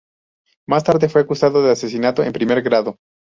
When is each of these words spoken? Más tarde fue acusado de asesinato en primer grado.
Más 0.67 0.83
tarde 0.83 1.09
fue 1.09 1.21
acusado 1.21 1.61
de 1.63 1.69
asesinato 1.69 2.23
en 2.23 2.33
primer 2.33 2.63
grado. 2.63 2.97